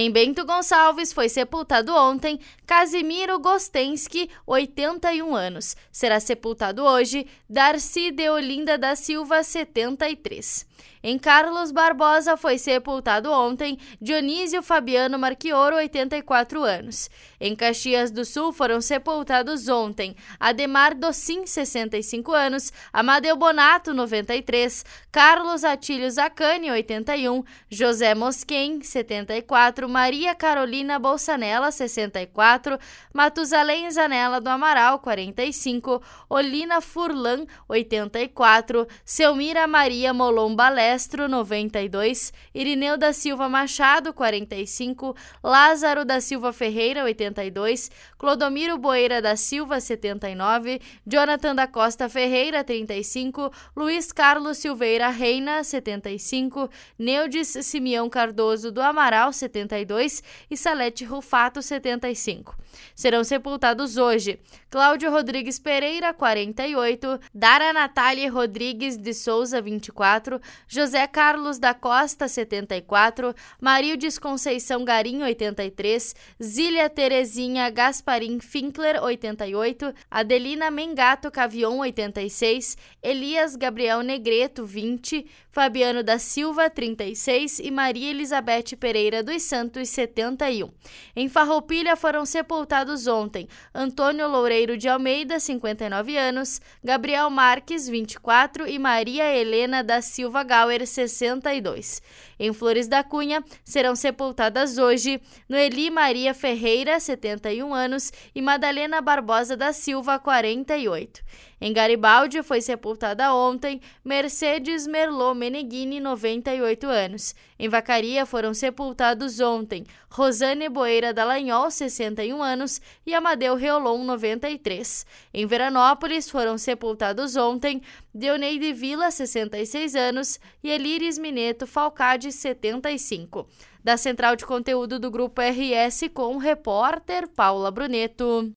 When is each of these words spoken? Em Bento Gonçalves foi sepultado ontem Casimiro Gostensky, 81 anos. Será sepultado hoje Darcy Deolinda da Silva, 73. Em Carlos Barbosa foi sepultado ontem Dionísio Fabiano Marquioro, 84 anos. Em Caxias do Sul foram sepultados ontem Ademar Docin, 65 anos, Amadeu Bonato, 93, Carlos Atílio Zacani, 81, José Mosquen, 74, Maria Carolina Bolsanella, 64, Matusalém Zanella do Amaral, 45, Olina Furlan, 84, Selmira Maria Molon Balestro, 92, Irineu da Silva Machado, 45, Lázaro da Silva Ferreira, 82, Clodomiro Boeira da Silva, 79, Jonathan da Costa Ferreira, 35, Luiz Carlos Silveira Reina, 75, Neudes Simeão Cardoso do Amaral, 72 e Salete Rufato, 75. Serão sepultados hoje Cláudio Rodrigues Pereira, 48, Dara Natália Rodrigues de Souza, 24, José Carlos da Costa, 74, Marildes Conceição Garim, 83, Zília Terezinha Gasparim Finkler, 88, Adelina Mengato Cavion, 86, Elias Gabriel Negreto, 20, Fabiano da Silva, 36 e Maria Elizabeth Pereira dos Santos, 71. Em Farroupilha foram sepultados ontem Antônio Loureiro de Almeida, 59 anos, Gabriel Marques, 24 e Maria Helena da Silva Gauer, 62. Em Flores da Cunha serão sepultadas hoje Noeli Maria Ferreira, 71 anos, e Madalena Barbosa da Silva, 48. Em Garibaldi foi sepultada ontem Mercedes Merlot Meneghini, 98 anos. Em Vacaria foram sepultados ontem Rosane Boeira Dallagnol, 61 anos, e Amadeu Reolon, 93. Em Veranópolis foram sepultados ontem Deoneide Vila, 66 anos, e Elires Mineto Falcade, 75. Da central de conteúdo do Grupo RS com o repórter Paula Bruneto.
Em 0.00 0.12
Bento 0.12 0.44
Gonçalves 0.44 1.12
foi 1.12 1.28
sepultado 1.28 1.92
ontem 1.92 2.38
Casimiro 2.64 3.36
Gostensky, 3.40 4.30
81 4.46 5.34
anos. 5.34 5.74
Será 5.90 6.20
sepultado 6.20 6.84
hoje 6.84 7.26
Darcy 7.50 8.12
Deolinda 8.12 8.78
da 8.78 8.94
Silva, 8.94 9.42
73. 9.42 10.64
Em 11.02 11.18
Carlos 11.18 11.70
Barbosa 11.70 12.36
foi 12.36 12.58
sepultado 12.58 13.30
ontem 13.30 13.78
Dionísio 14.00 14.62
Fabiano 14.62 15.18
Marquioro, 15.18 15.76
84 15.76 16.62
anos. 16.62 17.08
Em 17.40 17.54
Caxias 17.54 18.10
do 18.10 18.24
Sul 18.24 18.52
foram 18.52 18.80
sepultados 18.80 19.68
ontem 19.68 20.16
Ademar 20.40 20.96
Docin, 20.96 21.46
65 21.46 22.32
anos, 22.32 22.72
Amadeu 22.92 23.36
Bonato, 23.36 23.94
93, 23.94 24.84
Carlos 25.10 25.64
Atílio 25.64 26.10
Zacani, 26.10 26.70
81, 26.70 27.44
José 27.70 28.14
Mosquen, 28.14 28.82
74, 28.82 29.87
Maria 29.88 30.34
Carolina 30.34 30.98
Bolsanella, 30.98 31.70
64, 31.70 32.78
Matusalém 33.12 33.90
Zanella 33.90 34.40
do 34.40 34.48
Amaral, 34.48 34.98
45, 34.98 36.02
Olina 36.28 36.80
Furlan, 36.80 37.46
84, 37.66 38.86
Selmira 39.04 39.66
Maria 39.66 40.12
Molon 40.12 40.54
Balestro, 40.54 41.26
92, 41.28 42.32
Irineu 42.54 42.96
da 42.98 43.12
Silva 43.12 43.48
Machado, 43.48 44.12
45, 44.12 45.16
Lázaro 45.42 46.04
da 46.04 46.20
Silva 46.20 46.52
Ferreira, 46.52 47.04
82, 47.04 47.90
Clodomiro 48.18 48.76
Boeira 48.76 49.22
da 49.22 49.34
Silva, 49.36 49.80
79, 49.80 50.80
Jonathan 51.06 51.54
da 51.54 51.66
Costa 51.66 52.08
Ferreira, 52.08 52.62
35, 52.62 53.50
Luiz 53.74 54.12
Carlos 54.12 54.58
Silveira 54.58 55.08
Reina, 55.08 55.64
75, 55.64 56.68
Neudes 56.98 57.48
Simeão 57.62 58.10
Cardoso 58.10 58.70
do 58.70 58.82
Amaral, 58.82 59.32
72 59.78 60.22
e 60.50 60.56
Salete 60.56 61.04
Rufato, 61.04 61.62
75. 61.62 62.56
Serão 62.94 63.24
sepultados 63.24 63.96
hoje 63.96 64.38
Cláudio 64.70 65.10
Rodrigues 65.10 65.58
Pereira, 65.58 66.12
48, 66.12 67.18
Dara 67.32 67.72
Natália 67.72 68.30
Rodrigues 68.30 68.98
de 68.98 69.14
Souza, 69.14 69.62
24, 69.62 70.40
José 70.66 71.06
Carlos 71.06 71.58
da 71.58 71.72
Costa, 71.72 72.28
74, 72.28 73.34
Marildes 73.60 74.18
Conceição 74.18 74.84
Garim, 74.84 75.22
83, 75.22 76.14
Zília 76.42 76.90
Terezinha 76.90 77.70
Gasparim 77.70 78.40
Finkler, 78.40 79.02
88, 79.02 79.94
Adelina 80.10 80.70
Mengato 80.70 81.30
Cavion, 81.30 81.78
86, 81.78 82.76
Elias 83.02 83.56
Gabriel 83.56 84.02
Negreto, 84.02 84.66
20, 84.66 85.26
Fabiano 85.50 86.02
da 86.02 86.18
Silva, 86.18 86.68
36 86.68 87.58
e 87.58 87.70
Maria 87.70 88.10
Elizabeth 88.10 88.76
Pereira 88.78 89.22
dos 89.22 89.42
Santos, 89.42 89.57
71. 89.84 90.70
Em 91.16 91.28
Farroupilha 91.28 91.96
foram 91.96 92.24
sepultados 92.24 93.06
ontem 93.06 93.48
Antônio 93.74 94.28
Loureiro 94.28 94.76
de 94.76 94.88
Almeida, 94.88 95.40
59 95.40 96.16
anos, 96.16 96.60
Gabriel 96.82 97.30
Marques, 97.30 97.88
24 97.88 98.68
e 98.68 98.78
Maria 98.78 99.24
Helena 99.34 99.82
da 99.82 100.00
Silva 100.00 100.42
Gauer, 100.42 100.86
62. 100.86 102.02
Em 102.38 102.52
Flores 102.52 102.86
da 102.86 103.02
Cunha 103.02 103.42
serão 103.64 103.96
sepultadas 103.96 104.78
hoje 104.78 105.20
Noeli 105.48 105.90
Maria 105.90 106.32
Ferreira, 106.34 107.00
71 107.00 107.74
anos, 107.74 108.12
e 108.34 108.40
Madalena 108.40 109.00
Barbosa 109.00 109.56
da 109.56 109.72
Silva, 109.72 110.18
48. 110.18 111.20
Em 111.60 111.72
Garibaldi 111.72 112.40
foi 112.42 112.60
sepultada 112.60 113.34
ontem 113.34 113.80
Mercedes 114.04 114.86
Merlot 114.86 115.36
Meneghini, 115.36 115.98
98 115.98 116.86
anos. 116.86 117.34
Em 117.58 117.68
Vacaria 117.68 118.24
foram 118.24 118.54
sepultados 118.54 119.40
ontem 119.40 119.84
Rosane 120.08 120.68
Boeira 120.68 121.12
Dallagnol, 121.12 121.68
61 121.68 122.40
anos, 122.40 122.80
e 123.04 123.12
Amadeu 123.12 123.56
Reolon, 123.56 124.04
93. 124.04 125.04
Em 125.34 125.46
Veranópolis 125.46 126.30
foram 126.30 126.56
sepultados 126.56 127.34
ontem 127.34 127.82
Deoneide 128.14 128.72
Vila, 128.72 129.10
66 129.10 129.96
anos, 129.96 130.38
e 130.62 130.70
Elires 130.70 131.18
Mineto 131.18 131.66
Falcade, 131.66 132.30
75. 132.30 133.48
Da 133.82 133.96
central 133.96 134.36
de 134.36 134.44
conteúdo 134.44 134.98
do 134.98 135.10
Grupo 135.10 135.40
RS 135.40 136.10
com 136.12 136.36
o 136.36 136.38
repórter 136.38 137.26
Paula 137.26 137.70
Bruneto. 137.70 138.46